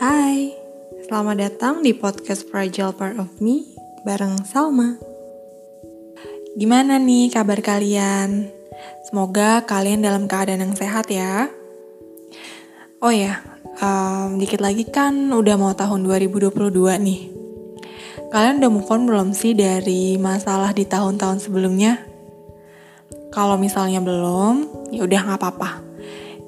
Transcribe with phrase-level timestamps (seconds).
[0.00, 0.56] Hai,
[1.04, 3.68] selamat datang di podcast Fragile Part of Me
[4.00, 4.96] bareng Salma.
[6.56, 8.48] Gimana nih kabar kalian?
[9.04, 11.52] Semoga kalian dalam keadaan yang sehat ya.
[13.04, 13.44] Oh ya,
[13.84, 16.48] um, dikit lagi kan udah mau tahun 2022
[16.80, 17.20] nih.
[18.32, 22.00] Kalian udah move on belum sih dari masalah di tahun-tahun sebelumnya?
[23.36, 24.64] Kalau misalnya belum,
[24.96, 25.84] ya udah nggak apa-apa.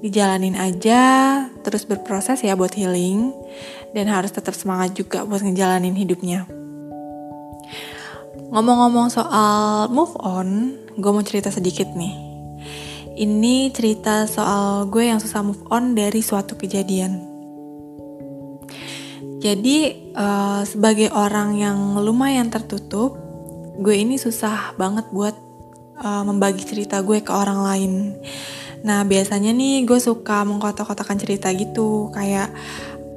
[0.00, 1.04] Dijalanin aja,
[1.62, 3.32] terus berproses ya buat healing,
[3.94, 6.44] dan harus tetap semangat juga buat ngejalanin hidupnya.
[8.52, 12.12] Ngomong-ngomong soal move on, gue mau cerita sedikit nih.
[13.12, 17.32] Ini cerita soal gue yang susah move on dari suatu kejadian.
[19.42, 23.18] Jadi uh, sebagai orang yang lumayan tertutup,
[23.80, 25.34] gue ini susah banget buat
[25.98, 27.92] uh, membagi cerita gue ke orang lain.
[28.82, 32.50] Nah biasanya nih gue suka mengkotak-kotakan cerita gitu, kayak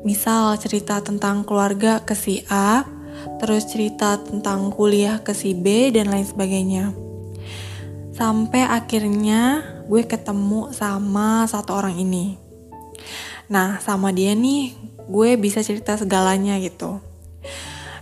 [0.00, 2.88] misal cerita tentang keluarga ke si A,
[3.36, 6.84] terus cerita tentang kuliah ke si B dan lain sebagainya.
[8.16, 12.36] Sampai akhirnya gue ketemu sama satu orang ini.
[13.50, 14.72] Nah, sama dia nih
[15.10, 17.02] gue bisa cerita segalanya gitu.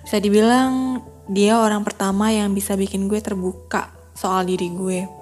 [0.05, 5.18] Bisa dibilang dia orang pertama yang bisa bikin gue terbuka soal diri gue.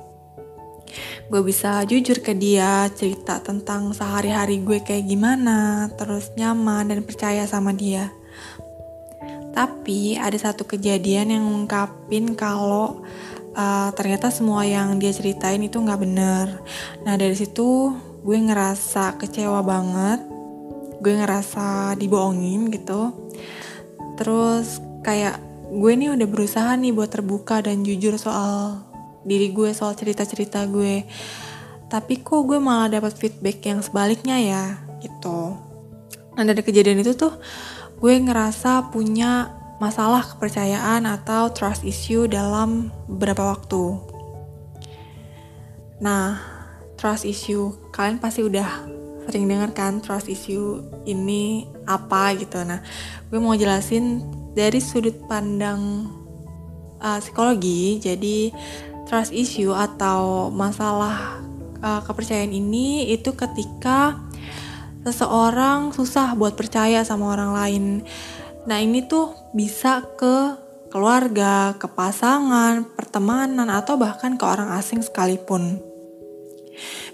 [1.26, 7.42] Gue bisa jujur ke dia, cerita tentang sehari-hari gue kayak gimana, terus nyaman dan percaya
[7.44, 8.12] sama dia.
[9.56, 13.00] Tapi ada satu kejadian yang ngungkapin kalau
[13.56, 16.60] uh, ternyata semua yang dia ceritain itu nggak bener.
[17.08, 20.20] Nah dari situ gue ngerasa kecewa banget,
[21.00, 23.16] gue ngerasa dibohongin gitu.
[24.20, 25.40] Terus kayak
[25.72, 28.84] gue nih udah berusaha nih buat terbuka dan jujur soal
[29.26, 31.02] diri gue soal cerita-cerita gue.
[31.90, 34.64] Tapi kok gue malah dapat feedback yang sebaliknya ya
[35.02, 35.58] gitu.
[36.38, 37.34] Nah dari kejadian itu tuh
[37.98, 43.98] gue ngerasa punya masalah kepercayaan atau trust issue dalam beberapa waktu.
[46.00, 46.40] Nah
[46.96, 48.96] trust issue kalian pasti udah
[49.26, 52.62] sering dengar kan trust issue ini apa gitu.
[52.62, 52.80] Nah
[53.28, 54.22] gue mau jelasin
[54.56, 56.08] dari sudut pandang
[57.00, 58.00] uh, psikologi.
[58.00, 58.50] Jadi
[59.06, 61.40] trust issue atau masalah
[61.80, 64.18] uh, kepercayaan ini itu ketika
[65.06, 67.84] seseorang susah buat percaya sama orang lain.
[68.66, 70.58] Nah, ini tuh bisa ke
[70.90, 75.78] keluarga, ke pasangan, pertemanan atau bahkan ke orang asing sekalipun.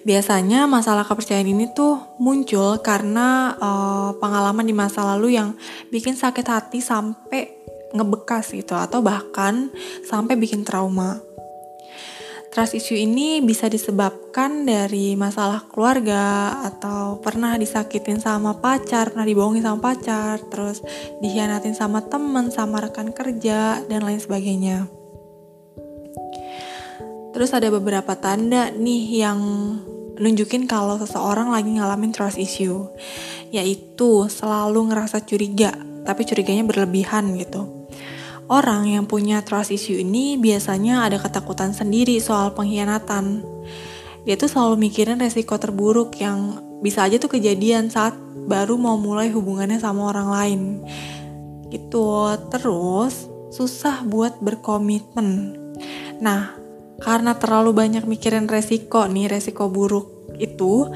[0.03, 5.55] Biasanya masalah kepercayaan ini tuh muncul karena uh, pengalaman di masa lalu yang
[5.95, 7.63] bikin sakit hati sampai
[7.95, 9.71] ngebekas gitu atau bahkan
[10.03, 11.23] sampai bikin trauma.
[12.53, 19.65] Trust issue ini bisa disebabkan dari masalah keluarga atau pernah disakitin sama pacar, pernah dibohongin
[19.65, 20.85] sama pacar, terus
[21.25, 24.85] dikhianatin sama temen, sama rekan kerja, dan lain sebagainya.
[27.33, 29.41] Terus ada beberapa tanda nih yang
[30.21, 32.85] nunjukin kalau seseorang lagi ngalamin trust issue,
[33.49, 35.73] yaitu selalu ngerasa curiga,
[36.05, 37.82] tapi curiganya berlebihan gitu
[38.53, 43.41] Orang yang punya trust issue ini biasanya ada ketakutan sendiri soal pengkhianatan.
[44.29, 48.13] Dia tuh selalu mikirin resiko terburuk yang bisa aja tuh kejadian saat
[48.45, 50.61] baru mau mulai hubungannya sama orang lain.
[51.73, 52.37] Gitu.
[52.53, 53.25] Terus
[53.57, 55.57] susah buat berkomitmen.
[56.21, 56.53] Nah,
[57.01, 60.93] karena terlalu banyak mikirin resiko nih, resiko buruk itu,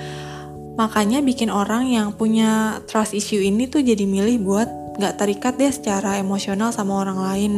[0.77, 5.73] makanya bikin orang yang punya trust issue ini tuh jadi milih buat gak terikat deh
[5.73, 7.53] secara emosional sama orang lain.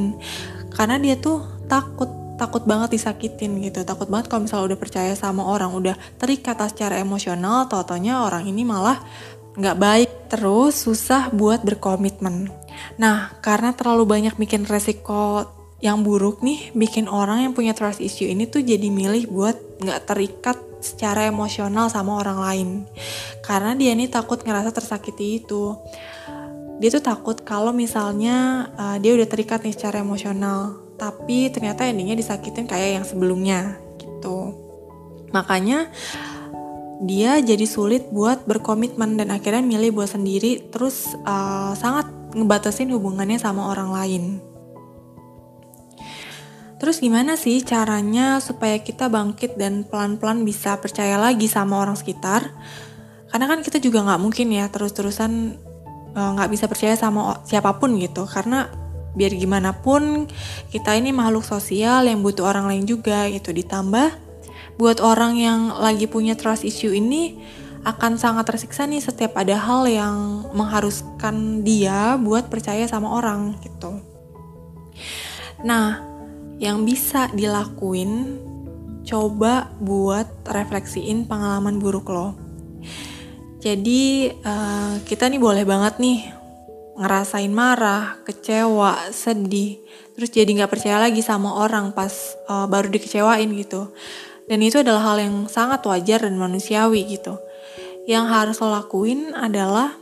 [0.75, 3.82] Karena dia tuh takut takut banget disakitin gitu.
[3.82, 8.62] Takut banget kalau misalnya udah percaya sama orang udah terikat secara emosional totonya orang ini
[8.62, 9.03] malah
[9.59, 12.47] nggak baik terus susah buat berkomitmen.
[13.03, 15.50] Nah karena terlalu banyak bikin resiko
[15.82, 20.10] yang buruk nih bikin orang yang punya trust issue ini tuh jadi milih buat nggak
[20.10, 22.68] terikat secara emosional sama orang lain.
[23.42, 25.74] Karena dia nih takut ngerasa tersakiti itu
[26.78, 32.19] dia tuh takut kalau misalnya uh, dia udah terikat nih secara emosional tapi ternyata endingnya
[32.19, 34.54] disakitin kayak yang sebelumnya gitu
[35.34, 35.91] makanya
[36.98, 43.39] dia jadi sulit buat berkomitmen dan akhirnya milih buat sendiri terus uh, sangat ngebatasin hubungannya
[43.39, 44.25] sama orang lain
[46.78, 52.54] Terus gimana sih caranya supaya kita bangkit dan pelan-pelan bisa percaya lagi sama orang sekitar?
[53.28, 55.59] Karena kan kita juga nggak mungkin ya terus-terusan
[56.36, 58.68] nggak uh, bisa percaya sama siapa pun gitu karena
[59.15, 60.28] biar gimana pun
[60.70, 64.15] kita ini makhluk sosial yang butuh orang lain juga gitu ditambah
[64.78, 67.34] buat orang yang lagi punya trust issue ini
[67.82, 74.03] akan sangat tersiksa nih setiap ada hal yang mengharuskan dia buat percaya sama orang gitu.
[75.62, 76.03] Nah,
[76.59, 78.38] yang bisa dilakuin
[79.06, 82.47] coba buat refleksiin pengalaman buruk lo.
[83.68, 86.24] Jadi uh, kita nih boleh banget nih
[86.97, 89.76] ngerasain marah, kecewa, sedih,
[90.16, 92.10] terus jadi nggak percaya lagi sama orang pas
[92.48, 93.92] uh, baru dikecewain gitu.
[94.48, 97.36] Dan itu adalah hal yang sangat wajar dan manusiawi gitu.
[98.09, 99.92] Yang harus lo lakuin adalah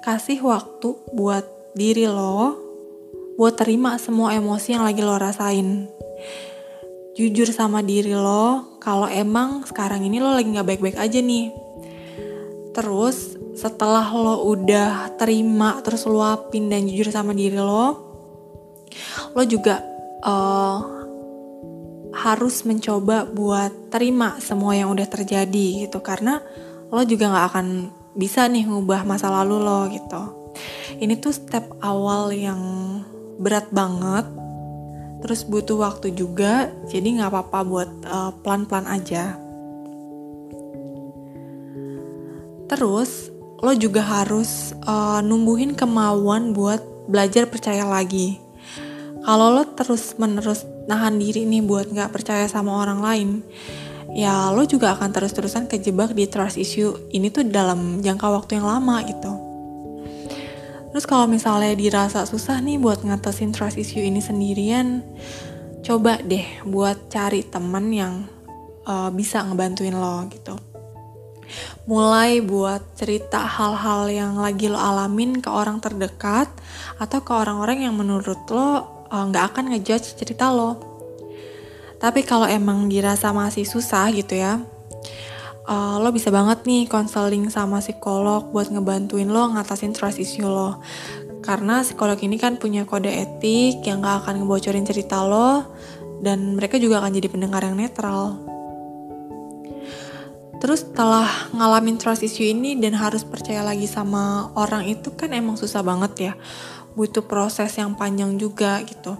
[0.00, 1.44] kasih waktu buat
[1.76, 2.56] diri lo,
[3.36, 5.92] buat terima semua emosi yang lagi lo rasain.
[7.20, 11.67] Jujur sama diri lo, kalau emang sekarang ini lo lagi nggak baik-baik aja nih.
[12.78, 18.06] Terus setelah lo udah terima terus luapin dan jujur sama diri lo
[19.34, 19.82] lo juga
[20.22, 20.78] uh,
[22.14, 25.98] harus mencoba buat terima semua yang udah terjadi gitu.
[25.98, 26.38] Karena
[26.94, 27.66] lo juga nggak akan
[28.14, 30.22] bisa nih ngubah masa lalu lo gitu.
[31.02, 32.62] Ini tuh step awal yang
[33.42, 34.22] berat banget
[35.18, 36.70] terus butuh waktu juga.
[36.86, 39.47] Jadi nggak apa-apa buat uh, pelan-pelan aja
[42.78, 46.78] terus lo juga harus uh, numbuhin kemauan buat
[47.10, 48.38] belajar percaya lagi.
[49.26, 53.28] Kalau lo terus menerus nahan diri nih buat nggak percaya sama orang lain,
[54.14, 58.70] ya lo juga akan terus-terusan kejebak di trust issue ini tuh dalam jangka waktu yang
[58.70, 59.32] lama gitu.
[60.94, 65.02] Terus kalau misalnya dirasa susah nih buat ngatasin trust issue ini sendirian,
[65.82, 68.14] coba deh buat cari temen yang
[68.86, 70.77] uh, bisa ngebantuin lo gitu
[71.88, 76.48] mulai buat cerita hal-hal yang lagi lo alamin ke orang terdekat
[77.00, 80.76] atau ke orang-orang yang menurut lo eh, nggak uh, akan ngejudge cerita lo.
[81.98, 84.62] Tapi kalau emang dirasa masih susah gitu ya,
[85.66, 90.78] uh, lo bisa banget nih konseling sama psikolog buat ngebantuin lo ngatasin trust issue lo.
[91.42, 95.64] Karena psikolog ini kan punya kode etik yang gak akan ngebocorin cerita lo,
[96.20, 98.36] dan mereka juga akan jadi pendengar yang netral.
[100.58, 105.54] Terus setelah ngalamin trust issue ini dan harus percaya lagi sama orang itu kan emang
[105.54, 106.32] susah banget ya.
[106.98, 109.14] Butuh proses yang panjang juga gitu.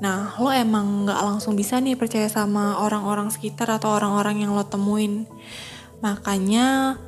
[0.00, 4.64] Nah, lo emang gak langsung bisa nih percaya sama orang-orang sekitar atau orang-orang yang lo
[4.64, 5.24] temuin.
[6.00, 7.00] Makanya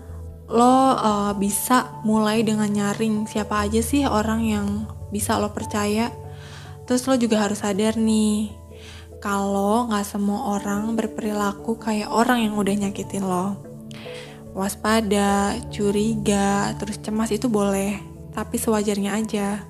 [0.49, 4.69] lo uh, bisa mulai dengan nyaring siapa aja sih orang yang
[5.13, 6.09] bisa lo percaya.
[6.89, 8.49] Terus lo juga harus sadar nih,
[9.19, 13.59] kalau nggak semua orang berperilaku kayak orang yang udah nyakitin lo.
[14.55, 17.99] Waspada, curiga, terus cemas itu boleh,
[18.31, 19.67] tapi sewajarnya aja.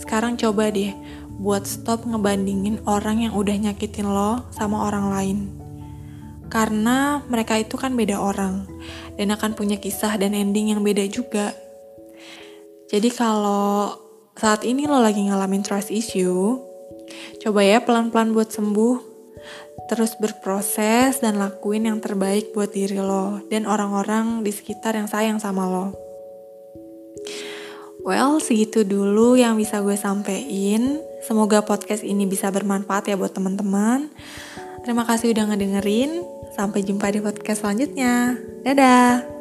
[0.00, 0.96] Sekarang coba deh
[1.40, 5.38] buat stop ngebandingin orang yang udah nyakitin lo sama orang lain.
[6.48, 8.68] Karena mereka itu kan beda orang
[9.16, 11.52] dan akan punya kisah dan ending yang beda juga.
[12.88, 13.94] Jadi kalau
[14.34, 16.69] saat ini lo lagi ngalamin trust issue,
[17.40, 19.08] Coba ya pelan-pelan buat sembuh.
[19.88, 25.42] Terus berproses dan lakuin yang terbaik buat diri lo dan orang-orang di sekitar yang sayang
[25.42, 25.96] sama lo.
[28.00, 31.00] Well, segitu dulu yang bisa gue sampein.
[31.20, 34.08] Semoga podcast ini bisa bermanfaat ya buat teman-teman.
[34.84, 36.24] Terima kasih udah ngedengerin.
[36.56, 38.40] Sampai jumpa di podcast selanjutnya.
[38.64, 39.39] Dadah.